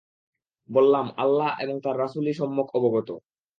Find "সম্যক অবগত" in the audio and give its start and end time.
2.33-3.09